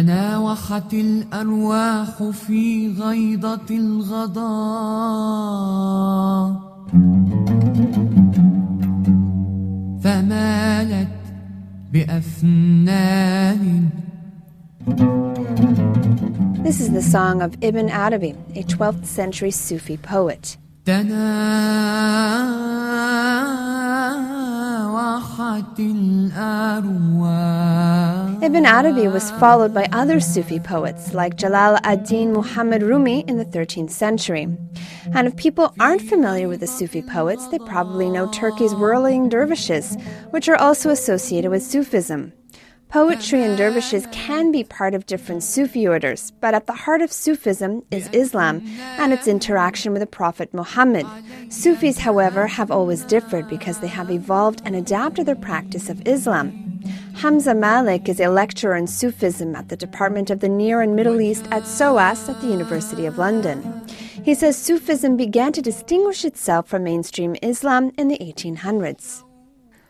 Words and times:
تناوحت 0.00 0.93
الأرواح 0.93 2.23
في 2.23 2.93
غيضة 2.93 3.69
الغضاء 3.71 4.51
فمالت 10.03 11.07
بأفنان 11.93 13.89
This 16.63 16.79
is 16.79 16.91
the 16.91 17.01
song 17.01 17.41
of 17.41 17.57
Ibn 17.61 17.89
Arabi, 17.89 18.33
a 18.55 18.63
12th 18.63 19.05
century 19.05 19.51
Sufi 19.51 19.97
poet. 19.97 20.57
تناوحت 20.85 21.21
الأرواح 25.79 27.31
Ibn 28.41 28.65
Arabi 28.65 29.07
was 29.07 29.29
followed 29.31 29.71
by 29.71 29.87
other 29.91 30.19
Sufi 30.19 30.59
poets 30.59 31.13
like 31.13 31.35
Jalal 31.35 31.77
ad-Din 31.83 32.33
Muhammad 32.33 32.81
Rumi 32.81 33.19
in 33.27 33.37
the 33.37 33.45
13th 33.45 33.91
century. 33.91 34.47
And 35.13 35.27
if 35.27 35.35
people 35.35 35.75
aren't 35.79 36.01
familiar 36.01 36.47
with 36.47 36.59
the 36.59 36.65
Sufi 36.65 37.03
poets, 37.03 37.47
they 37.49 37.59
probably 37.59 38.09
know 38.09 38.31
Turkey's 38.31 38.73
whirling 38.73 39.29
dervishes, 39.29 39.95
which 40.31 40.49
are 40.49 40.55
also 40.55 40.89
associated 40.89 41.51
with 41.51 41.61
Sufism. 41.61 42.33
Poetry 42.89 43.43
and 43.43 43.55
dervishes 43.55 44.07
can 44.11 44.51
be 44.51 44.63
part 44.63 44.95
of 44.95 45.05
different 45.05 45.43
Sufi 45.43 45.87
orders, 45.87 46.31
but 46.41 46.55
at 46.55 46.65
the 46.65 46.73
heart 46.73 47.03
of 47.03 47.11
Sufism 47.11 47.83
is 47.91 48.09
Islam 48.11 48.63
and 48.97 49.13
its 49.13 49.27
interaction 49.27 49.93
with 49.93 50.01
the 50.01 50.07
Prophet 50.07 50.51
Muhammad. 50.51 51.05
Sufis, 51.49 51.99
however, 51.99 52.47
have 52.47 52.71
always 52.71 53.05
differed 53.05 53.47
because 53.47 53.81
they 53.81 53.87
have 53.87 54.09
evolved 54.09 54.63
and 54.65 54.75
adapted 54.75 55.27
their 55.27 55.35
practice 55.35 55.89
of 55.89 56.01
Islam. 56.07 56.70
Hamza 57.21 57.53
Malik 57.53 58.09
is 58.09 58.19
a 58.19 58.29
lecturer 58.29 58.75
in 58.75 58.87
Sufism 58.87 59.55
at 59.55 59.69
the 59.69 59.77
Department 59.77 60.31
of 60.31 60.39
the 60.39 60.49
Near 60.49 60.81
and 60.81 60.95
Middle 60.95 61.21
East 61.21 61.45
at 61.51 61.67
SOAS 61.67 62.27
at 62.27 62.41
the 62.41 62.47
University 62.47 63.05
of 63.05 63.19
London. 63.19 63.85
He 64.25 64.33
says 64.33 64.57
Sufism 64.57 65.17
began 65.17 65.53
to 65.53 65.61
distinguish 65.61 66.25
itself 66.25 66.67
from 66.67 66.83
mainstream 66.83 67.35
Islam 67.43 67.91
in 67.95 68.07
the 68.07 68.17
1800s 68.17 69.23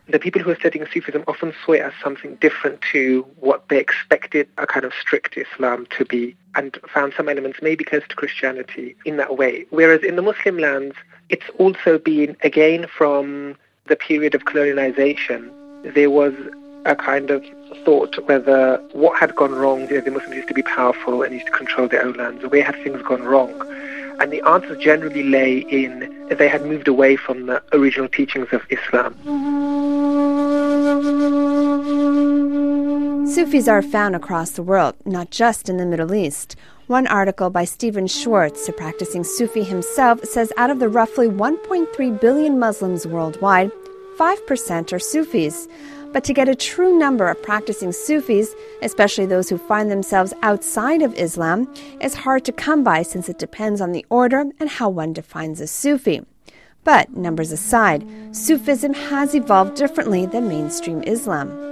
the 0.10 0.20
people 0.20 0.42
who 0.42 0.52
are 0.52 0.56
studying 0.56 0.86
Sufism 0.92 1.24
often 1.26 1.54
saw 1.66 1.72
it 1.72 1.80
as 1.80 1.94
something 2.04 2.36
different 2.42 2.82
to 2.92 3.26
what 3.40 3.70
they 3.70 3.80
expected 3.80 4.46
a 4.58 4.68
kind 4.68 4.84
of 4.84 4.92
strict 5.00 5.38
Islam 5.38 5.88
to 5.98 6.04
be 6.04 6.36
and 6.56 6.78
found 6.94 7.14
some 7.16 7.30
elements 7.30 7.60
maybe 7.62 7.86
close 7.86 8.04
to 8.10 8.16
Christianity 8.18 8.98
in 9.06 9.16
that 9.16 9.38
way. 9.38 9.66
Whereas 9.70 10.04
in 10.04 10.18
the 10.18 10.22
Muslim 10.22 10.58
lands, 10.58 10.98
it's 11.30 11.50
also 11.58 11.98
been, 11.98 12.36
again, 12.44 12.88
from 12.88 13.56
the 13.86 13.96
period 13.96 14.36
of 14.36 14.44
colonialization, 14.44 15.50
there 15.94 16.10
was 16.10 16.34
a 16.86 16.96
kind 16.96 17.30
of 17.30 17.44
thought 17.86 18.16
whether 18.28 18.78
what 18.94 19.20
had 19.20 19.36
gone 19.36 19.54
wrong, 19.54 19.82
you 19.82 19.96
know, 19.96 20.02
the 20.02 20.12
Muslims 20.12 20.36
used 20.36 20.48
to 20.48 20.54
be 20.54 20.64
powerful 20.64 21.22
and 21.22 21.34
used 21.34 21.46
to 21.46 21.52
control 21.52 21.88
their 21.88 22.04
own 22.04 22.14
lands, 22.14 22.46
where 22.46 22.64
had 22.64 22.76
things 22.84 23.02
gone 23.04 23.24
wrong? 23.24 23.54
And 24.20 24.32
the 24.32 24.42
answers 24.48 24.84
generally 24.84 25.24
lay 25.24 25.60
in 25.60 26.28
that 26.30 26.38
they 26.38 26.48
had 26.48 26.66
moved 26.66 26.88
away 26.88 27.16
from 27.16 27.48
the 27.48 27.62
original 27.74 28.08
teachings 28.08 28.48
of 28.52 28.62
Islam. 28.70 29.16
Sufis 33.28 33.68
are 33.68 33.82
found 33.82 34.16
across 34.16 34.52
the 34.52 34.64
world, 34.64 34.96
not 35.06 35.32
just 35.32 35.70
in 35.70 35.78
the 35.78 35.86
Middle 35.86 36.14
East. 36.14 36.56
One 36.88 37.08
article 37.08 37.50
by 37.50 37.64
Stephen 37.64 38.06
Schwartz, 38.08 38.68
a 38.68 38.74
practicing 38.74 39.24
Sufi 39.24 39.64
himself, 39.64 40.24
says 40.26 40.52
out 40.58 40.70
of 40.70 40.80
the 40.80 40.90
roughly 40.90 41.28
1.3 41.28 42.20
billion 42.20 42.60
Muslims 42.60 43.08
worldwide, 43.08 43.72
5% 44.18 44.94
are 44.94 45.00
Sufis. 45.00 45.68
But 46.14 46.24
to 46.26 46.34
get 46.34 46.50
a 46.50 46.56
true 46.56 46.98
number 46.98 47.28
of 47.30 47.42
practicing 47.42 47.92
Sufis, 47.92 48.54
especially 48.82 49.26
those 49.26 49.50
who 49.50 49.58
find 49.58 49.90
themselves 49.90 50.34
outside 50.42 51.02
of 51.02 51.14
Islam, 51.16 51.74
is 52.02 52.16
hard 52.16 52.44
to 52.46 52.52
come 52.52 52.84
by 52.84 53.02
since 53.02 53.30
it 53.30 53.40
depends 53.40 53.80
on 53.80 53.94
the 53.94 54.06
order 54.10 54.46
and 54.60 54.70
how 54.70 54.90
one 54.90 55.14
defines 55.14 55.62
a 55.62 55.68
Sufi. 55.68 56.22
But, 56.84 57.16
numbers 57.16 57.52
aside, 57.52 58.06
Sufism 58.32 58.94
has 58.94 59.36
evolved 59.36 59.76
differently 59.76 60.26
than 60.26 60.50
mainstream 60.50 61.02
Islam 61.04 61.71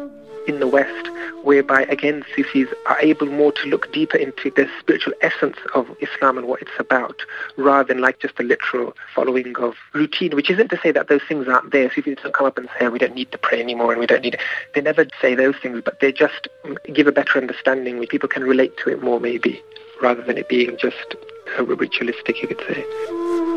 in 0.50 0.60
the 0.60 0.68
West, 0.68 1.10
whereby 1.44 1.84
again 1.84 2.26
Sufis 2.36 2.68
are 2.88 3.00
able 3.00 3.28
more 3.28 3.52
to 3.54 3.68
look 3.68 3.92
deeper 3.94 4.18
into 4.18 4.50
the 4.52 4.68
spiritual 4.80 5.14
essence 5.22 5.58
of 5.74 5.88
Islam 6.02 6.38
and 6.38 6.48
what 6.48 6.62
it's 6.62 6.78
about, 6.80 7.22
rather 7.56 7.94
than 7.94 8.02
like 8.02 8.20
just 8.20 8.40
a 8.40 8.44
literal 8.44 8.96
following 9.16 9.56
of 9.58 9.76
routine. 9.94 10.36
Which 10.36 10.50
isn't 10.50 10.70
to 10.70 10.80
say 10.82 10.92
that 10.92 11.08
those 11.08 11.22
things 11.28 11.48
aren't 11.48 11.72
there. 11.72 11.92
Sufis 11.92 12.18
don't 12.22 12.34
come 12.34 12.48
up 12.48 12.58
and 12.58 12.68
say 12.78 12.88
oh, 12.88 12.90
we 12.90 13.00
don't 13.00 13.16
need 13.16 13.32
to 13.32 13.38
pray 13.38 13.62
anymore 13.62 13.92
and 13.92 14.00
we 14.00 14.08
don't 14.08 14.24
need. 14.24 14.38
They 14.74 14.82
never 14.82 15.06
say 15.22 15.36
those 15.36 15.56
things, 15.62 15.82
but 15.86 16.00
they 16.02 16.12
just 16.12 16.48
give 16.92 17.08
a 17.08 17.12
better 17.12 17.40
understanding 17.40 17.98
where 18.00 18.08
people 18.08 18.28
can 18.28 18.44
relate 18.44 18.76
to 18.78 18.90
it 18.90 19.02
more, 19.02 19.20
maybe, 19.20 19.62
rather 20.02 20.22
than 20.22 20.38
it 20.38 20.50
being 20.50 20.78
just 20.78 21.16
ritualistic, 21.58 22.42
you 22.42 22.48
could 22.48 22.60
say. 22.68 23.49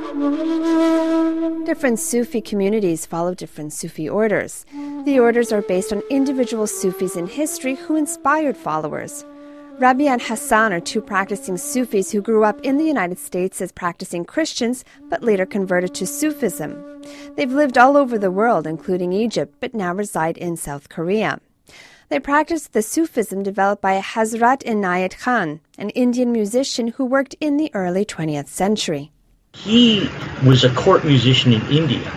Different 1.65 1.99
Sufi 1.99 2.43
communities 2.43 3.07
follow 3.07 3.35
different 3.35 3.73
Sufi 3.73 4.07
orders. 4.11 4.67
The 5.07 5.19
orders 5.19 5.53
are 5.53 5.63
based 5.63 5.91
on 5.91 6.03
individual 6.11 6.67
Sufis 6.67 7.17
in 7.17 7.27
history 7.27 7.77
who 7.77 7.97
inspired 7.97 8.59
followers. 8.59 9.25
Rabia 9.79 10.11
and 10.11 10.21
Hassan 10.21 10.75
are 10.75 10.81
two 10.81 11.01
practicing 11.01 11.57
Sufis 11.57 12.13
who 12.13 12.21
grew 12.21 12.45
up 12.45 12.61
in 12.61 12.77
the 12.77 12.85
United 12.85 13.19
States 13.19 13.63
as 13.63 13.73
practicing 13.73 14.27
Christians 14.27 14.85
but 15.09 15.25
later 15.25 15.47
converted 15.47 15.95
to 15.95 16.07
Sufism. 16.07 17.03
They've 17.37 17.51
lived 17.51 17.79
all 17.79 17.97
over 17.97 18.19
the 18.19 18.31
world, 18.31 18.67
including 18.67 19.15
Egypt, 19.15 19.55
but 19.61 19.73
now 19.73 19.95
reside 19.95 20.37
in 20.37 20.59
South 20.59 20.91
Korea. 20.91 21.41
They 22.11 22.21
practice 22.21 22.67
the 22.67 22.83
Sufism 22.83 23.43
developed 23.43 23.81
by 23.81 23.99
Hazrat 23.99 24.63
Inayat 24.65 25.19
Khan, 25.19 25.61
an 25.79 25.89
Indian 25.91 26.33
musician 26.33 26.89
who 26.89 27.07
worked 27.07 27.35
in 27.41 27.57
the 27.57 27.71
early 27.75 28.05
20th 28.05 28.49
century. 28.49 29.12
He 29.55 30.09
was 30.45 30.65
a 30.65 30.75
court 30.75 31.05
musician 31.05 31.53
in 31.53 31.63
India 31.71 32.11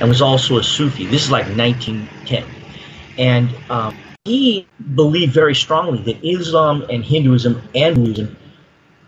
and 0.00 0.08
was 0.08 0.22
also 0.22 0.58
a 0.58 0.62
Sufi. 0.62 1.06
This 1.06 1.24
is 1.24 1.30
like 1.30 1.46
1910. 1.56 2.44
And 3.18 3.54
um, 3.70 3.96
he 4.24 4.66
believed 4.94 5.32
very 5.32 5.54
strongly 5.54 6.02
that 6.02 6.24
Islam 6.24 6.84
and 6.90 7.04
Hinduism 7.04 7.62
and 7.74 7.96
Buddhism 7.96 8.36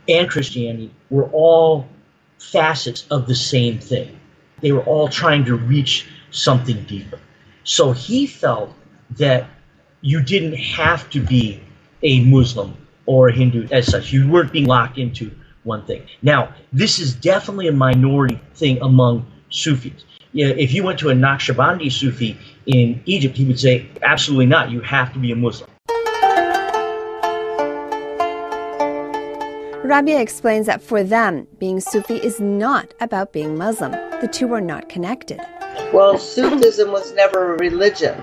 and 0.08 0.28
Christianity 0.28 0.90
were 1.10 1.28
all 1.32 1.88
facets 2.38 3.06
of 3.10 3.26
the 3.26 3.34
same 3.34 3.78
thing. 3.78 4.18
They 4.60 4.72
were 4.72 4.82
all 4.84 5.08
trying 5.08 5.44
to 5.46 5.56
reach 5.56 6.06
something 6.30 6.84
deeper. 6.84 7.18
So 7.64 7.92
he 7.92 8.26
felt 8.26 8.74
that 9.12 9.48
you 10.00 10.22
didn't 10.22 10.56
have 10.56 11.08
to 11.10 11.20
be 11.20 11.60
a 12.02 12.24
Muslim 12.24 12.76
or 13.06 13.28
a 13.28 13.32
Hindu 13.32 13.68
as 13.70 13.86
such. 13.86 14.12
You 14.12 14.28
weren't 14.28 14.52
being 14.52 14.66
locked 14.66 14.98
into 14.98 15.30
one 15.64 15.84
thing. 15.86 16.06
Now, 16.22 16.54
this 16.72 16.98
is 16.98 17.14
definitely 17.14 17.68
a 17.68 17.72
minority 17.72 18.40
thing 18.54 18.78
among 18.82 19.26
Sufis. 19.50 20.04
Yeah, 20.32 20.46
if 20.46 20.72
you 20.72 20.84
went 20.84 20.98
to 21.00 21.10
a 21.10 21.14
Naqshbandi 21.14 21.90
Sufi 21.90 22.38
in 22.66 23.02
Egypt, 23.06 23.36
he 23.36 23.44
would 23.44 23.58
say, 23.58 23.88
absolutely 24.02 24.46
not. 24.46 24.70
You 24.70 24.80
have 24.80 25.12
to 25.12 25.18
be 25.18 25.32
a 25.32 25.36
Muslim. 25.36 25.68
Rabia 29.82 30.20
explains 30.20 30.66
that 30.66 30.80
for 30.80 31.02
them, 31.02 31.48
being 31.58 31.80
Sufi 31.80 32.14
is 32.14 32.38
not 32.38 32.94
about 33.00 33.32
being 33.32 33.58
Muslim. 33.58 33.90
The 34.20 34.28
two 34.30 34.52
are 34.54 34.60
not 34.60 34.88
connected. 34.88 35.40
Well, 35.92 36.16
Sufism 36.16 36.92
was 36.92 37.12
never 37.14 37.54
a 37.54 37.58
religion. 37.58 38.22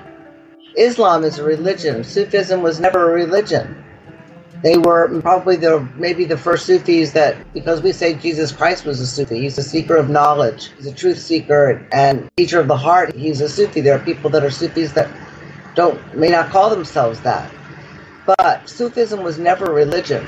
Islam 0.78 1.26
is 1.26 1.40
a 1.40 1.44
religion. 1.44 2.06
Sufism 2.06 2.62
was 2.62 2.80
never 2.80 3.12
a 3.12 3.14
religion. 3.14 3.84
They 4.64 4.78
were 4.78 5.22
probably 5.22 5.56
the 5.56 5.88
maybe 5.98 6.26
the 6.26 6.38
first 6.38 6.66
Sufis 6.66 7.12
that 7.14 7.54
because 7.54 7.82
we 7.82 7.92
say 7.92 8.16
Jesus 8.16 8.52
Christ 8.52 8.86
was 8.86 9.00
a 9.00 9.06
Sufi, 9.08 9.40
he's 9.42 9.58
a 9.58 9.64
seeker 9.64 9.96
of 9.96 10.10
knowledge, 10.10 10.72
he's 10.78 10.88
a 10.88 10.96
truth 10.96 11.20
seeker 11.20 11.88
and 11.92 12.28
teacher 12.38 12.60
of 12.60 12.68
the 12.68 12.78
heart. 12.78 13.16
He's 13.16 13.42
a 13.42 13.50
Sufi. 13.50 13.82
There 13.82 13.96
are 13.96 14.04
people 14.04 14.30
that 14.32 14.44
are 14.44 14.50
Sufis 14.52 14.94
that 14.94 15.10
don't 15.76 16.02
may 16.16 16.30
not 16.30 16.50
call 16.50 16.72
themselves 16.72 17.22
that. 17.22 17.52
But 18.26 18.68
Sufism 18.68 19.22
was 19.22 19.38
never 19.38 19.66
religion. 19.72 20.28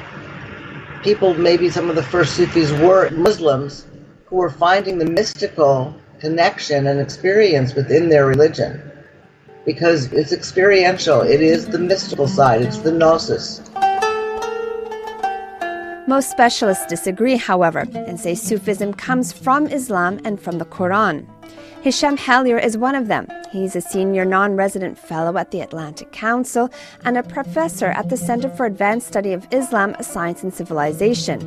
People 1.01 1.33
maybe 1.33 1.69
some 1.69 1.89
of 1.89 1.95
the 1.95 2.03
first 2.03 2.36
Sufis 2.36 2.71
were 2.71 3.09
Muslims 3.09 3.86
who 4.25 4.38
were 4.38 4.51
finding 4.51 5.00
the 5.00 5.06
mystical 5.06 5.95
connection 6.19 6.86
and 6.86 7.00
experience 7.00 7.74
within 7.74 8.09
their 8.09 8.27
religion. 8.27 8.81
Because 9.65 10.13
it's 10.13 10.33
experiential, 10.33 11.21
it 11.21 11.42
is 11.42 11.68
the 11.68 11.80
mystical 11.80 12.27
side, 12.27 12.62
it's 12.62 12.80
the 12.80 12.92
gnosis. 12.92 13.62
Most 16.09 16.31
specialists 16.31 16.88
disagree, 16.88 17.35
however, 17.35 17.85
and 17.94 18.19
say 18.19 18.33
Sufism 18.33 18.95
comes 18.95 19.31
from 19.31 19.67
Islam 19.67 20.19
and 20.25 20.41
from 20.41 20.57
the 20.57 20.65
Quran. 20.65 21.27
Hisham 21.83 22.17
Hellyer 22.17 22.57
is 22.57 22.79
one 22.79 22.95
of 22.95 23.07
them. 23.07 23.27
He's 23.51 23.75
a 23.75 23.81
senior 23.81 24.25
non 24.25 24.56
resident 24.56 24.97
fellow 24.97 25.38
at 25.38 25.51
the 25.51 25.61
Atlantic 25.61 26.11
Council 26.11 26.71
and 27.06 27.15
a 27.15 27.21
professor 27.21 27.89
at 28.00 28.09
the 28.09 28.17
Center 28.17 28.50
for 28.50 28.65
Advanced 28.65 29.06
Study 29.06 29.33
of 29.33 29.45
Islam, 29.51 29.95
Science 30.01 30.41
and 30.41 30.51
Civilization. 30.51 31.39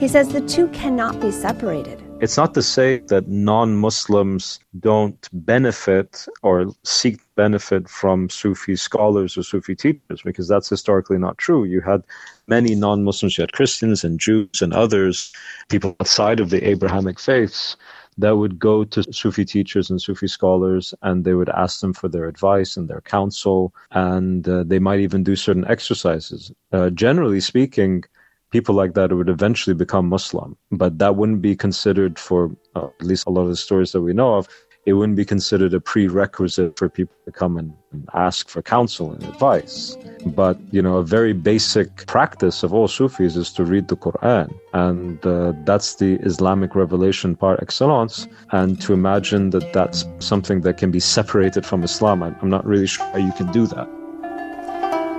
He 0.00 0.08
says 0.08 0.30
the 0.30 0.40
two 0.48 0.66
cannot 0.70 1.20
be 1.20 1.30
separated. 1.30 2.02
It's 2.20 2.36
not 2.36 2.54
to 2.54 2.62
say 2.62 3.02
that 3.06 3.28
non 3.28 3.76
Muslims 3.76 4.58
don't 4.80 5.28
benefit 5.32 6.26
or 6.42 6.72
seek 6.82 7.20
benefit 7.34 7.88
from 7.88 8.28
Sufi 8.28 8.76
scholars 8.76 9.36
or 9.36 9.42
Sufi 9.42 9.74
teachers 9.74 10.22
because 10.22 10.48
that's 10.48 10.68
historically 10.68 11.18
not 11.18 11.38
true. 11.38 11.64
You 11.64 11.80
had 11.80 12.02
many 12.46 12.74
non 12.74 13.04
Muslims, 13.04 13.36
you 13.38 13.42
had 13.42 13.52
Christians 13.52 14.04
and 14.04 14.20
Jews 14.20 14.60
and 14.60 14.72
others, 14.72 15.32
people 15.68 15.96
outside 16.00 16.40
of 16.40 16.50
the 16.50 16.66
Abrahamic 16.68 17.18
faiths 17.18 17.76
that 18.18 18.36
would 18.36 18.58
go 18.58 18.84
to 18.84 19.12
Sufi 19.12 19.44
teachers 19.44 19.88
and 19.90 20.00
Sufi 20.00 20.28
scholars 20.28 20.94
and 21.02 21.24
they 21.24 21.34
would 21.34 21.48
ask 21.48 21.80
them 21.80 21.94
for 21.94 22.08
their 22.08 22.26
advice 22.26 22.76
and 22.76 22.88
their 22.88 23.00
counsel. 23.00 23.74
And 23.90 24.46
uh, 24.48 24.64
they 24.64 24.78
might 24.78 25.00
even 25.00 25.24
do 25.24 25.34
certain 25.34 25.66
exercises. 25.66 26.52
Uh, 26.72 26.90
generally 26.90 27.40
speaking, 27.40 28.04
people 28.50 28.74
like 28.74 28.94
that 28.94 29.12
would 29.12 29.30
eventually 29.30 29.74
become 29.74 30.08
Muslim, 30.08 30.56
but 30.70 30.98
that 30.98 31.16
wouldn't 31.16 31.40
be 31.40 31.56
considered 31.56 32.18
for 32.18 32.50
uh, 32.76 32.88
at 33.00 33.06
least 33.06 33.26
a 33.26 33.30
lot 33.30 33.42
of 33.42 33.48
the 33.48 33.56
stories 33.56 33.92
that 33.92 34.02
we 34.02 34.12
know 34.12 34.34
of 34.34 34.46
it 34.84 34.94
wouldn't 34.94 35.16
be 35.16 35.24
considered 35.24 35.72
a 35.74 35.80
prerequisite 35.80 36.76
for 36.76 36.88
people 36.88 37.14
to 37.24 37.32
come 37.32 37.56
and, 37.56 37.72
ask 38.14 38.48
for 38.48 38.62
counsel 38.62 39.12
and 39.12 39.22
advice. 39.24 39.98
But, 40.24 40.58
you 40.70 40.80
know, 40.80 40.96
a 40.96 41.04
very 41.04 41.34
basic 41.34 42.06
practice 42.06 42.62
of 42.62 42.72
all 42.72 42.88
Sufis 42.88 43.36
is 43.36 43.52
to 43.52 43.64
read 43.64 43.88
the 43.88 43.96
Quran. 43.96 44.50
And 44.72 45.24
uh, 45.26 45.52
that's 45.66 45.96
the 45.96 46.14
Islamic 46.22 46.74
revelation 46.74 47.36
par 47.36 47.58
excellence. 47.60 48.26
And 48.50 48.80
to 48.80 48.94
imagine 48.94 49.50
that 49.50 49.74
that's 49.74 50.06
something 50.20 50.62
that 50.62 50.78
can 50.78 50.90
be 50.90 51.00
separated 51.00 51.66
from 51.66 51.84
Islam, 51.84 52.22
I'm 52.22 52.48
not 52.48 52.64
really 52.64 52.86
sure 52.86 53.04
how 53.12 53.18
you 53.18 53.32
can 53.32 53.52
do 53.52 53.66
that. 53.66 54.01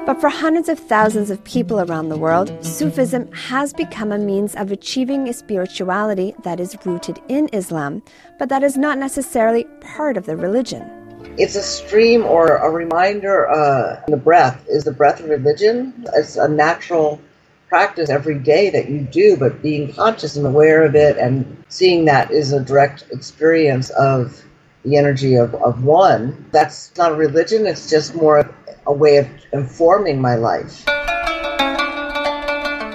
But 0.06 0.20
for 0.20 0.28
hundreds 0.28 0.68
of 0.68 0.78
thousands 0.78 1.30
of 1.30 1.42
people 1.46 1.80
around 1.80 2.10
the 2.10 2.18
world, 2.18 2.52
Sufism 2.62 3.32
has 3.32 3.72
become 3.72 4.12
a 4.12 4.18
means 4.18 4.54
of 4.54 4.70
achieving 4.70 5.30
a 5.30 5.34
spirituality 5.34 6.36
that 6.44 6.60
is 6.60 6.78
rooted 6.84 7.22
in 7.30 7.48
Islam, 7.54 8.04
but 8.38 8.50
that 8.50 8.64
is 8.64 8.76
not 8.76 8.98
necessarily 8.98 9.64
part 9.80 10.18
of 10.18 10.26
the 10.26 10.36
religion. 10.36 10.84
It's 11.38 11.56
a 11.56 11.64
stream 11.64 12.26
or 12.26 12.58
a 12.58 12.70
reminder. 12.70 13.50
Uh, 13.50 14.04
the 14.10 14.18
breath 14.18 14.66
is 14.68 14.84
the 14.84 14.92
breath 14.92 15.22
of 15.22 15.30
religion. 15.30 15.94
It's 16.14 16.36
a 16.36 16.50
natural 16.50 17.22
practice 17.70 18.10
every 18.10 18.40
day 18.40 18.70
that 18.72 18.90
you 18.90 19.00
do, 19.00 19.38
but 19.38 19.62
being 19.62 19.94
conscious 19.94 20.36
and 20.36 20.46
aware 20.46 20.84
of 20.84 20.96
it 20.96 21.18
and 21.18 21.64
seeing 21.70 22.04
that 22.06 22.30
is 22.30 22.52
a 22.52 22.60
direct 22.60 23.06
experience 23.12 23.90
of 23.92 24.44
the 24.84 24.98
energy 24.98 25.36
of, 25.36 25.56
of 25.56 25.86
one. 25.86 26.46
That's 26.52 26.92
not 26.98 27.14
a 27.14 27.16
religion, 27.16 27.66
it's 27.66 27.90
just 27.90 28.16
more 28.16 28.54
a 28.88 28.94
way 28.94 29.18
of 29.18 29.28
informing 29.52 30.22
my 30.22 30.36
life. 30.36 30.84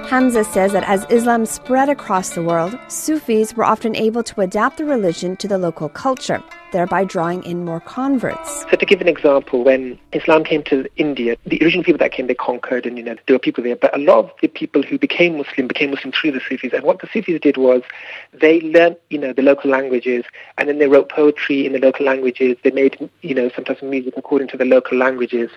Hamza 0.08 0.43
says 0.43 0.73
that 0.73 0.85
as 0.85 1.05
Islam 1.11 1.44
spread 1.44 1.90
across 1.90 2.31
the 2.31 2.43
world, 2.43 2.79
Sufis 2.88 3.55
were 3.55 3.64
often 3.64 3.94
able 3.94 4.23
to 4.23 4.40
adapt 4.40 4.79
the 4.79 4.87
religion 4.87 5.37
to 5.37 5.46
the 5.46 5.58
local 5.58 5.90
culture, 5.90 6.43
thereby 6.73 7.05
drawing 7.05 7.43
in 7.44 7.65
more 7.65 7.81
converts. 7.81 8.65
So 8.70 8.76
to 8.76 8.87
give 8.87 9.00
an 9.00 9.09
example, 9.09 9.65
when 9.65 9.99
Islam 10.12 10.44
came 10.44 10.62
to 10.65 10.87
India, 10.97 11.37
the 11.47 11.61
original 11.62 11.85
people 11.85 11.99
that 11.99 12.12
came, 12.12 12.26
they 12.26 12.35
conquered 12.35 12.87
and, 12.87 12.97
you 12.97 13.05
know, 13.05 13.17
there 13.26 13.35
were 13.35 13.41
people 13.41 13.65
there. 13.65 13.76
But 13.76 13.94
a 13.97 13.99
lot 13.99 14.19
of 14.19 14.31
the 14.41 14.49
people 14.49 14.82
who 14.82 14.99
became 14.99 15.38
Muslim 15.38 15.67
became 15.67 15.91
Muslim 15.91 16.12
through 16.12 16.32
the 16.32 16.41
Sufis. 16.41 16.73
And 16.73 16.85
what 16.85 17.00
the 17.00 17.09
Sufis 17.12 17.41
did 17.41 17.56
was 17.56 17.82
they 18.32 18.61
learned, 18.61 18.97
you 19.11 19.19
know, 19.19 19.32
the 19.32 19.43
local 19.43 19.70
languages 19.70 20.25
and 20.56 20.69
then 20.69 20.79
they 20.79 20.88
wrote 20.88 21.09
poetry 21.09 21.67
in 21.67 21.73
the 21.73 21.79
local 21.79 22.06
languages. 22.06 22.56
They 22.62 22.70
made, 22.70 23.11
you 23.23 23.35
know, 23.35 23.50
sometimes 23.55 23.82
music 23.82 24.15
according 24.17 24.49
to 24.49 24.56
the 24.56 24.65
local 24.65 24.99
languages. 24.99 25.50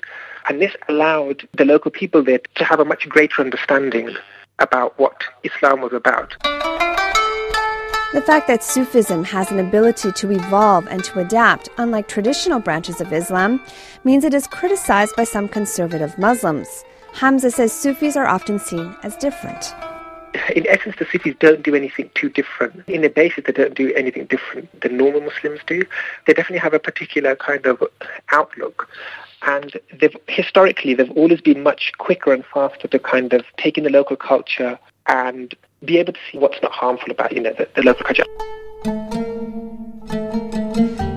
And 0.47 0.61
this 0.61 0.75
allowed 0.89 1.47
the 1.57 1.65
local 1.65 1.91
people 1.91 2.23
there 2.23 2.39
to 2.55 2.63
have 2.63 2.79
a 2.79 2.85
much 2.85 3.07
greater 3.07 3.41
understanding 3.41 4.15
about 4.59 4.97
what 4.99 5.23
Islam 5.43 5.81
was 5.81 5.93
about. 5.93 6.35
The 8.13 8.21
fact 8.21 8.47
that 8.47 8.61
Sufism 8.61 9.23
has 9.23 9.51
an 9.51 9.59
ability 9.59 10.11
to 10.11 10.31
evolve 10.31 10.85
and 10.87 11.01
to 11.05 11.19
adapt, 11.19 11.69
unlike 11.77 12.09
traditional 12.09 12.59
branches 12.59 12.99
of 12.99 13.13
Islam, 13.13 13.63
means 14.03 14.25
it 14.25 14.33
is 14.33 14.47
criticized 14.47 15.15
by 15.15 15.23
some 15.23 15.47
conservative 15.47 16.17
Muslims. 16.17 16.83
Hamza 17.13 17.49
says 17.49 17.71
Sufis 17.71 18.17
are 18.17 18.27
often 18.27 18.59
seen 18.59 18.93
as 19.03 19.15
different. 19.15 19.73
In 20.53 20.67
essence, 20.67 20.97
the 20.99 21.05
Sufis 21.09 21.35
don't 21.39 21.63
do 21.63 21.73
anything 21.73 22.09
too 22.13 22.27
different. 22.27 22.83
In 22.89 23.01
the 23.01 23.09
basis, 23.09 23.45
they 23.45 23.53
don't 23.53 23.75
do 23.75 23.93
anything 23.93 24.25
different 24.25 24.81
than 24.81 24.97
normal 24.97 25.21
Muslims 25.21 25.61
do. 25.65 25.81
They 26.27 26.33
definitely 26.33 26.59
have 26.59 26.73
a 26.73 26.79
particular 26.79 27.37
kind 27.37 27.65
of 27.65 27.81
outlook 28.29 28.89
and 29.43 29.79
they've 29.99 30.15
historically 30.27 30.93
they've 30.93 31.11
always 31.11 31.41
been 31.41 31.63
much 31.63 31.93
quicker 31.97 32.31
and 32.31 32.45
faster 32.53 32.87
to 32.87 32.99
kind 32.99 33.33
of 33.33 33.43
take 33.57 33.77
in 33.77 33.83
the 33.83 33.89
local 33.89 34.15
culture 34.15 34.77
and 35.07 35.53
be 35.85 35.97
able 35.97 36.13
to 36.13 36.19
see 36.31 36.37
what's 36.37 36.61
not 36.61 36.71
harmful 36.71 37.11
about 37.11 37.31
you 37.31 37.41
know 37.41 37.53
the, 37.53 37.67
the 37.75 37.83
local 37.83 38.05
culture. 38.05 38.25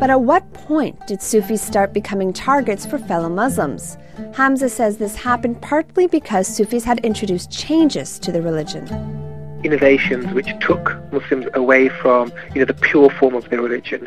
But 0.01 0.11
at 0.11 0.21
what 0.21 0.53
point 0.53 1.07
did 1.07 1.23
Sufis 1.23 1.63
start 1.63 1.95
becoming 1.95 2.33
targets 2.33 2.85
for 2.85 2.99
fellow 2.99 3.31
Muslims? 3.31 3.97
Hamza 4.35 4.69
says 4.69 4.99
this 4.99 5.17
happened 5.17 5.63
partly 5.63 6.07
because 6.07 6.47
Sufis 6.47 6.85
had 6.85 6.99
introduced 6.99 7.51
changes 7.51 8.19
to 8.19 8.31
the 8.31 8.43
religion. 8.43 8.87
Innovations 9.65 10.31
which 10.35 10.49
took 10.61 10.95
Muslims 11.11 11.47
away 11.55 11.89
from, 11.89 12.31
you 12.55 12.59
know, 12.59 12.67
the 12.67 12.75
pure 12.75 13.09
form 13.09 13.35
of 13.35 13.49
their 13.49 13.63
religion 13.63 14.07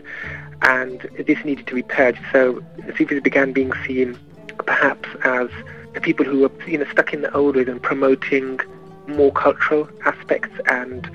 and 0.62 1.10
this 1.26 1.44
needed 1.44 1.66
to 1.66 1.74
be 1.74 1.82
purged. 1.82 2.20
So 2.32 2.64
Sufis 2.96 3.22
began 3.22 3.52
being 3.52 3.74
seen 3.86 4.20
perhaps 4.66 5.10
as 5.24 5.50
the 5.94 6.02
people 6.02 6.26
who 6.26 6.42
were 6.42 6.52
you 6.68 6.78
know, 6.78 6.86
stuck 6.92 7.14
in 7.14 7.22
the 7.22 7.34
old 7.34 7.56
ways 7.56 7.68
and 7.68 7.82
promoting 7.82 8.60
more 9.08 9.32
cultural 9.32 9.90
aspects 10.06 10.54
and 10.68 11.10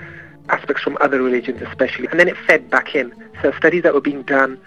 aspects 0.48 0.82
from 0.82 0.96
other 1.00 1.22
religions 1.22 1.62
especially. 1.62 2.06
And 2.08 2.18
then 2.18 2.28
it 2.28 2.36
fed 2.46 2.70
back 2.70 2.94
in. 2.94 3.12
So 3.40 3.52
studies 3.52 3.82
that 3.82 3.94
were 3.94 4.00
being 4.00 4.22
done, 4.22 4.60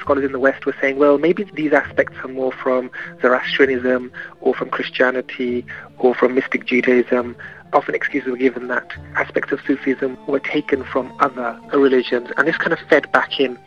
scholars 0.00 0.24
in 0.24 0.32
the 0.32 0.38
West 0.38 0.66
were 0.66 0.74
saying, 0.80 0.98
well, 0.98 1.18
maybe 1.18 1.44
these 1.44 1.72
aspects 1.72 2.16
are 2.22 2.28
more 2.28 2.52
from 2.52 2.90
Zoroastrianism 3.20 4.12
or 4.40 4.54
from 4.54 4.70
Christianity 4.70 5.64
or 5.98 6.14
from 6.14 6.34
mystic 6.34 6.66
Judaism 6.66 7.36
often 7.72 7.94
excuses 7.94 8.30
were 8.30 8.36
given 8.36 8.68
that 8.68 8.92
aspects 9.16 9.52
of 9.52 9.60
Sufism 9.66 10.18
were 10.26 10.40
taken 10.40 10.84
from 10.84 11.12
other 11.20 11.58
religions, 11.72 12.28
and 12.36 12.46
this 12.46 12.56
kind 12.56 12.72
of 12.72 12.78
fed 12.88 13.10
back 13.12 13.40
in 13.40 13.58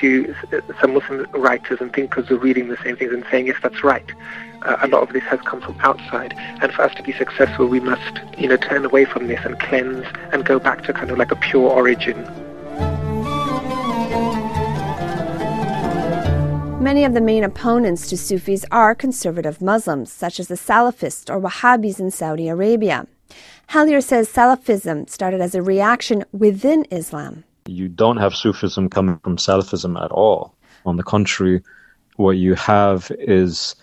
to 0.00 0.34
some 0.80 0.94
Muslim 0.94 1.26
writers 1.32 1.78
and 1.80 1.92
thinkers 1.92 2.28
who 2.28 2.36
were 2.36 2.42
reading 2.42 2.68
the 2.68 2.76
same 2.82 2.96
things 2.96 3.12
and 3.12 3.24
saying, 3.30 3.46
yes, 3.46 3.56
that's 3.62 3.84
right. 3.84 4.10
Uh, 4.62 4.76
a 4.82 4.88
lot 4.88 5.02
of 5.02 5.12
this 5.12 5.24
has 5.24 5.40
come 5.42 5.60
from 5.60 5.76
outside, 5.80 6.34
and 6.60 6.72
for 6.72 6.82
us 6.82 6.94
to 6.94 7.02
be 7.02 7.12
successful, 7.12 7.66
we 7.66 7.80
must, 7.80 8.20
you 8.38 8.48
know, 8.48 8.56
turn 8.56 8.84
away 8.84 9.04
from 9.04 9.26
this 9.26 9.40
and 9.44 9.58
cleanse 9.58 10.06
and 10.32 10.44
go 10.44 10.58
back 10.58 10.82
to 10.84 10.92
kind 10.92 11.10
of 11.10 11.18
like 11.18 11.32
a 11.32 11.36
pure 11.36 11.68
origin. 11.68 12.41
Many 16.82 17.04
of 17.04 17.14
the 17.14 17.20
main 17.20 17.44
opponents 17.44 18.08
to 18.10 18.16
Sufis 18.16 18.64
are 18.72 18.92
conservative 18.92 19.62
Muslims, 19.62 20.10
such 20.10 20.40
as 20.40 20.48
the 20.48 20.56
Salafists 20.56 21.30
or 21.30 21.40
Wahhabis 21.40 22.00
in 22.00 22.10
Saudi 22.10 22.48
Arabia. 22.48 23.06
Hellyer 23.68 24.00
says 24.00 24.28
Salafism 24.28 25.08
started 25.08 25.40
as 25.40 25.54
a 25.54 25.62
reaction 25.62 26.24
within 26.32 26.84
Islam. 26.90 27.44
You 27.66 27.88
don't 27.88 28.16
have 28.16 28.34
Sufism 28.34 28.88
coming 28.90 29.16
from 29.22 29.36
Salafism 29.36 29.96
at 30.04 30.10
all. 30.10 30.56
On 30.84 30.96
the 30.96 31.04
contrary, 31.04 31.62
what 32.16 32.32
you 32.32 32.56
have 32.56 33.12
is 33.16 33.76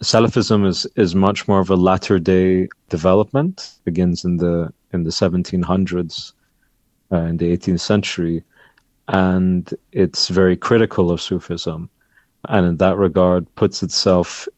Salafism 0.00 0.64
is, 0.64 0.86
is 0.94 1.16
much 1.16 1.48
more 1.48 1.58
of 1.58 1.70
a 1.70 1.76
latter 1.76 2.20
day 2.20 2.68
development, 2.88 3.72
begins 3.84 4.24
in 4.24 4.36
the 4.36 4.72
in 4.92 5.02
the 5.02 5.10
1700s, 5.10 6.32
uh, 7.10 7.16
in 7.16 7.36
the 7.36 7.56
18th 7.56 7.80
century, 7.80 8.44
and 9.08 9.74
it's 9.90 10.28
very 10.28 10.56
critical 10.56 11.10
of 11.10 11.20
Sufism, 11.20 11.90
and 12.48 12.66
in 12.66 12.76
that 12.78 12.96
regard 12.96 13.52
puts 13.54 13.82
itself, 13.82 14.48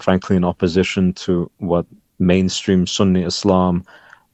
frankly, 0.00 0.36
in 0.36 0.44
opposition 0.44 1.12
to 1.14 1.50
what 1.58 1.86
mainstream 2.18 2.86
Sunni 2.86 3.22
Islam 3.22 3.84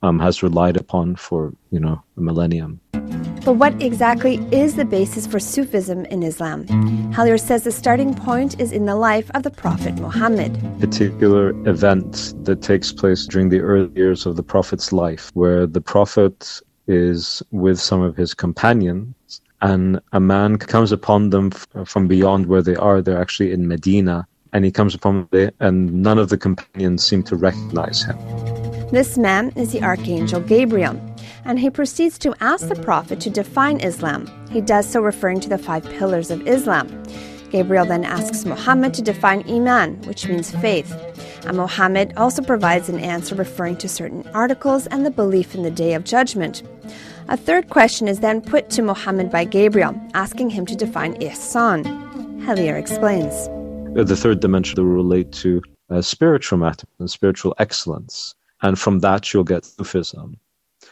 um, 0.02 0.18
has 0.18 0.42
relied 0.42 0.76
upon 0.76 1.16
for 1.16 1.52
you 1.70 1.80
know 1.80 2.02
a 2.16 2.20
millennium. 2.20 2.80
But 3.44 3.54
what 3.54 3.80
exactly 3.80 4.36
is 4.50 4.74
the 4.74 4.84
basis 4.84 5.26
for 5.26 5.38
Sufism 5.38 6.04
in 6.06 6.24
Islam? 6.24 6.66
Hellyer 7.12 7.38
says 7.38 7.62
the 7.62 7.70
starting 7.70 8.12
point 8.12 8.60
is 8.60 8.72
in 8.72 8.86
the 8.86 8.96
life 8.96 9.30
of 9.34 9.44
the 9.44 9.50
Prophet 9.50 9.94
Muhammad. 10.00 10.58
Particular 10.80 11.50
event 11.68 12.34
that 12.44 12.60
takes 12.60 12.92
place 12.92 13.24
during 13.24 13.48
the 13.48 13.60
early 13.60 13.90
years 13.94 14.26
of 14.26 14.34
the 14.34 14.42
Prophet's 14.42 14.92
life, 14.92 15.30
where 15.34 15.64
the 15.64 15.80
Prophet 15.80 16.60
is 16.88 17.42
with 17.52 17.78
some 17.80 18.02
of 18.02 18.16
his 18.16 18.34
companions, 18.34 19.14
and 19.66 20.00
a 20.12 20.20
man 20.20 20.58
comes 20.58 20.92
upon 20.92 21.30
them 21.30 21.50
from 21.84 22.06
beyond 22.06 22.46
where 22.46 22.62
they 22.62 22.76
are. 22.76 23.02
They're 23.02 23.20
actually 23.20 23.50
in 23.50 23.66
Medina, 23.66 24.26
and 24.52 24.64
he 24.64 24.70
comes 24.70 24.94
upon 24.94 25.26
them, 25.32 25.50
and 25.58 25.92
none 25.92 26.18
of 26.18 26.28
the 26.28 26.38
companions 26.38 27.04
seem 27.04 27.24
to 27.24 27.34
recognize 27.34 28.02
him. 28.02 28.16
This 28.92 29.18
man 29.18 29.52
is 29.56 29.72
the 29.72 29.82
Archangel 29.82 30.40
Gabriel, 30.40 30.96
and 31.44 31.58
he 31.58 31.68
proceeds 31.68 32.16
to 32.18 32.34
ask 32.40 32.68
the 32.68 32.76
Prophet 32.76 33.18
to 33.22 33.30
define 33.30 33.80
Islam. 33.80 34.28
He 34.50 34.60
does 34.60 34.88
so 34.88 35.00
referring 35.00 35.40
to 35.40 35.48
the 35.48 35.58
five 35.58 35.84
pillars 35.98 36.30
of 36.30 36.46
Islam. 36.46 36.86
Gabriel 37.50 37.86
then 37.86 38.04
asks 38.04 38.44
Muhammad 38.44 38.94
to 38.94 39.02
define 39.02 39.42
Iman, 39.48 40.00
which 40.02 40.28
means 40.28 40.52
faith. 40.52 40.92
And 41.44 41.56
Muhammad 41.56 42.12
also 42.16 42.40
provides 42.40 42.88
an 42.88 43.00
answer 43.00 43.34
referring 43.34 43.78
to 43.78 43.88
certain 43.88 44.28
articles 44.32 44.86
and 44.86 45.04
the 45.04 45.10
belief 45.10 45.56
in 45.56 45.64
the 45.64 45.70
Day 45.72 45.94
of 45.94 46.04
Judgment. 46.04 46.62
A 47.28 47.36
third 47.36 47.70
question 47.70 48.06
is 48.06 48.20
then 48.20 48.40
put 48.40 48.70
to 48.70 48.82
Muhammad 48.82 49.32
by 49.32 49.44
Gabriel, 49.44 50.00
asking 50.14 50.50
him 50.50 50.64
to 50.66 50.76
define 50.76 51.14
Ihsan. 51.16 51.82
Hellyer 52.44 52.76
explains. 52.76 53.48
the 53.96 54.14
third 54.14 54.38
dimension 54.38 54.76
will 54.76 54.94
relate 54.94 55.32
to 55.32 55.60
uh, 55.90 56.02
spiritual 56.02 56.58
matter 56.58 56.86
and 57.00 57.10
spiritual 57.10 57.52
excellence. 57.58 58.36
And 58.62 58.78
from 58.78 59.00
that, 59.00 59.34
you'll 59.34 59.42
get 59.42 59.64
Sufism. 59.64 60.36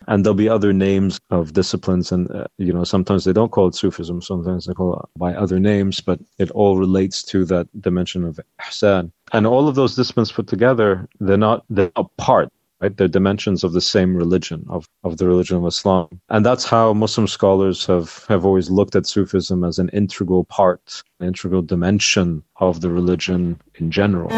And 0.09 0.25
there'll 0.25 0.35
be 0.35 0.49
other 0.49 0.73
names 0.73 1.21
of 1.31 1.53
disciplines, 1.53 2.11
and 2.11 2.29
uh, 2.33 2.47
you 2.59 2.73
know 2.73 2.83
sometimes 2.83 3.25
they 3.25 3.33
don't 3.33 3.53
call 3.53 3.69
it 3.69 3.77
Sufism, 3.77 4.21
sometimes 4.21 4.67
they 4.67 4.75
call 4.75 4.95
it 4.95 5.09
by 5.17 5.35
other 5.35 5.61
names, 5.61 6.01
but 6.01 6.19
it 6.39 6.51
all 6.51 6.79
relates 6.79 7.23
to 7.25 7.45
that 7.45 7.69
dimension 7.81 8.25
of 8.25 8.41
ihsan. 8.61 9.13
And 9.33 9.47
all 9.47 9.69
of 9.69 9.77
those 9.77 9.95
disciplines 9.95 10.33
put 10.33 10.49
together, 10.49 11.09
they're 11.21 11.37
not 11.37 11.65
they're 11.71 11.93
not 11.97 12.11
part 12.17 12.51
right? 12.85 12.97
They're 12.99 13.09
dimensions 13.09 13.65
of 13.65 13.73
the 13.73 13.81
same 13.81 14.15
religion, 14.15 14.67
of, 14.69 14.87
of 15.05 15.17
the 15.17 15.27
religion 15.27 15.57
of 15.57 15.65
Islam. 15.67 16.21
And 16.29 16.45
that's 16.45 16.65
how 16.65 16.93
Muslim 16.93 17.27
scholars 17.27 17.87
have, 17.87 18.27
have 18.29 18.45
always 18.45 18.69
looked 18.69 18.95
at 18.95 19.07
Sufism 19.07 19.65
as 19.65 19.79
an 19.79 19.89
integral 19.91 20.45
part, 20.45 21.03
an 21.19 21.29
integral 21.29 21.63
dimension 21.63 22.43
of 22.57 22.83
the 22.83 22.91
religion 22.91 23.59
in 23.77 23.91
general. 23.91 24.29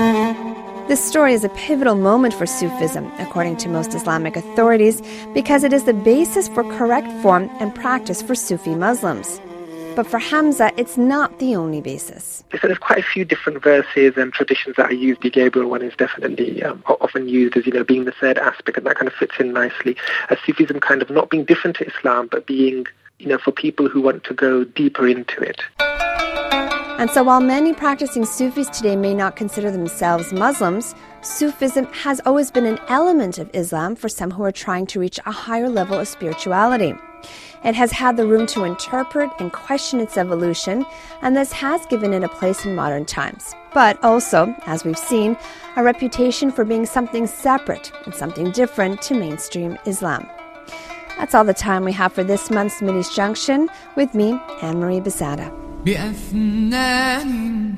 This 0.86 1.04
story 1.04 1.32
is 1.34 1.42
a 1.42 1.48
pivotal 1.50 1.96
moment 1.96 2.34
for 2.34 2.46
Sufism, 2.46 3.10
according 3.18 3.56
to 3.56 3.68
most 3.68 3.92
Islamic 3.94 4.36
authorities, 4.36 5.02
because 5.34 5.64
it 5.64 5.72
is 5.72 5.82
the 5.82 5.92
basis 5.92 6.46
for 6.46 6.62
correct 6.78 7.10
form 7.22 7.50
and 7.58 7.74
practice 7.74 8.22
for 8.22 8.36
Sufi 8.36 8.76
Muslims. 8.76 9.40
But 9.96 10.06
for 10.06 10.18
Hamza, 10.18 10.70
it's 10.76 10.98
not 10.98 11.38
the 11.38 11.56
only 11.56 11.80
basis. 11.80 12.44
So 12.52 12.66
there's 12.66 12.76
quite 12.76 12.98
a 12.98 13.02
few 13.02 13.24
different 13.24 13.62
verses 13.62 14.12
and 14.18 14.30
traditions 14.30 14.76
that 14.76 14.90
are 14.90 14.94
used. 14.94 15.22
The 15.22 15.30
Gabriel 15.30 15.70
one 15.70 15.80
is 15.80 15.96
definitely 15.96 16.62
um, 16.62 16.84
often 16.86 17.30
used 17.30 17.56
as, 17.56 17.64
you 17.64 17.72
know, 17.72 17.82
being 17.82 18.04
the 18.04 18.12
third 18.12 18.36
aspect, 18.36 18.76
and 18.76 18.86
that 18.86 18.96
kind 18.96 19.08
of 19.08 19.14
fits 19.14 19.36
in 19.40 19.54
nicely. 19.54 19.96
As 20.28 20.36
Sufism 20.44 20.80
kind 20.80 21.00
of 21.00 21.08
not 21.08 21.30
being 21.30 21.46
different 21.46 21.78
to 21.78 21.86
Islam, 21.86 22.28
but 22.30 22.46
being, 22.46 22.84
you 23.18 23.26
know, 23.26 23.38
for 23.38 23.52
people 23.52 23.88
who 23.88 24.02
want 24.02 24.22
to 24.24 24.34
go 24.34 24.64
deeper 24.64 25.08
into 25.08 25.40
it. 25.40 25.62
And 26.98 27.10
so, 27.10 27.22
while 27.22 27.40
many 27.40 27.72
practicing 27.72 28.26
Sufis 28.26 28.68
today 28.68 28.96
may 28.96 29.14
not 29.14 29.34
consider 29.34 29.70
themselves 29.70 30.30
Muslims, 30.30 30.94
Sufism 31.22 31.86
has 31.86 32.20
always 32.26 32.50
been 32.50 32.66
an 32.66 32.78
element 32.88 33.38
of 33.38 33.50
Islam 33.54 33.96
for 33.96 34.10
some 34.10 34.30
who 34.30 34.42
are 34.44 34.52
trying 34.52 34.86
to 34.88 35.00
reach 35.00 35.18
a 35.24 35.32
higher 35.32 35.70
level 35.70 35.98
of 35.98 36.06
spirituality. 36.06 36.94
It 37.63 37.75
has 37.75 37.91
had 37.91 38.17
the 38.17 38.25
room 38.25 38.47
to 38.47 38.63
interpret 38.63 39.29
and 39.39 39.53
question 39.53 39.99
its 39.99 40.17
evolution, 40.17 40.83
and 41.21 41.37
this 41.37 41.51
has 41.51 41.85
given 41.85 42.11
it 42.13 42.23
a 42.23 42.29
place 42.29 42.65
in 42.65 42.75
modern 42.75 43.05
times. 43.05 43.53
But 43.73 44.03
also, 44.03 44.55
as 44.65 44.83
we've 44.83 44.97
seen, 44.97 45.37
a 45.75 45.83
reputation 45.83 46.51
for 46.51 46.65
being 46.65 46.87
something 46.87 47.27
separate 47.27 47.91
and 48.05 48.15
something 48.15 48.51
different 48.51 49.01
to 49.03 49.13
mainstream 49.13 49.77
Islam. 49.85 50.27
That's 51.17 51.35
all 51.35 51.43
the 51.43 51.53
time 51.53 51.83
we 51.83 51.91
have 51.93 52.13
for 52.13 52.23
this 52.23 52.49
month's 52.49 52.81
Middle 52.81 52.99
East 52.99 53.15
Junction 53.15 53.69
with 53.95 54.15
me, 54.15 54.39
Anne 54.61 54.79
Marie 54.79 54.99
Besada. 54.99 55.51
بأفنان 55.85 57.73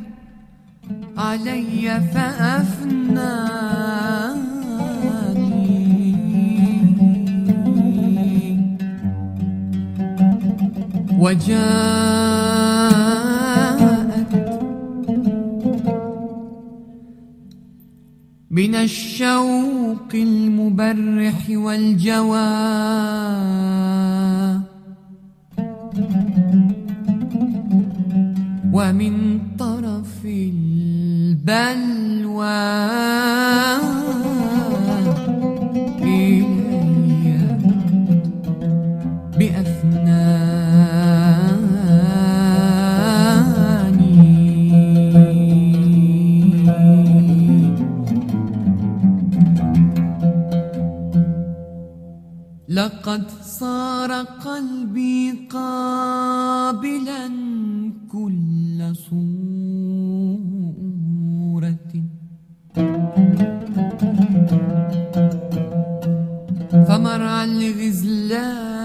علي 1.17 2.01
فأفناني 2.13 3.53
وجاءت 11.18 11.58
بنا 18.50 18.82
الشوق 18.82 20.14
المبرح 20.14 21.50
والجوى 21.50 22.48
ومن 28.72 29.40
طرف 29.58 30.24
البلوى 30.24 31.58
لقد 52.78 53.24
صار 53.42 54.12
قلبي 54.22 55.48
قابلا 55.50 57.28
كل 58.12 58.78
صورة. 59.10 59.18
فمرعى 66.88 67.44
الغزلان 67.44 68.77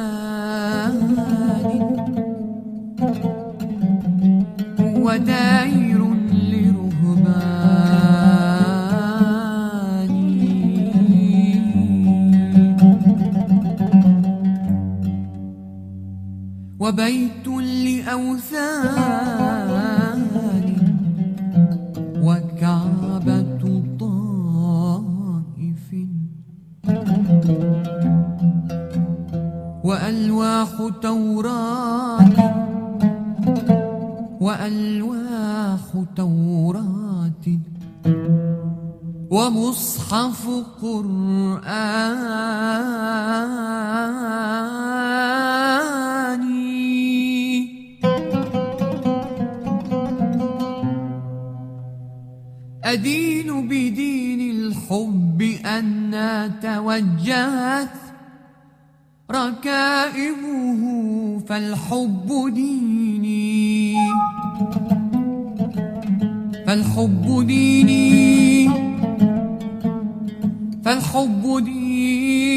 وبيت 16.84 17.48
لأوثان 17.48 19.04
وكعبة 22.20 23.84
طائف 24.00 25.88
وألواح 29.84 30.70
توراة 31.02 32.30
وألواح 34.42 36.04
توراة 36.16 37.46
ومصحف 39.32 40.50
قرآني 40.82 42.44
أدين 52.94 53.68
بدين 53.68 54.42
الحب 54.56 55.42
أن 55.66 56.14
توجهت 56.62 57.98
ركائبه 59.32 60.82
فالحب 61.50 62.30
ديني. 62.54 63.96
فالحب 66.68 67.48
ديني. 67.48 68.70
فالحب 70.86 71.44
ديني. 71.66 72.54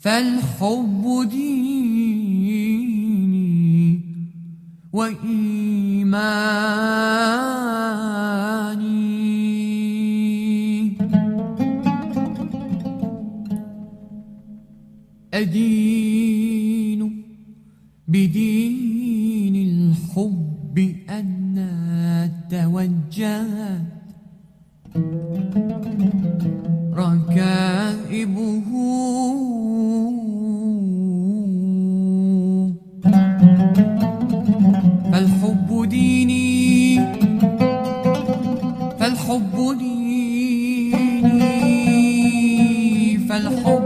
فالحب 0.00 1.28
ديني. 1.30 1.77
وإيماني. 5.08 6.68
أدين 15.34 17.24
بدين 18.08 19.56
الحب 19.68 20.78
أن 21.10 21.56
توجهت 22.50 23.77
الحب 43.38 43.77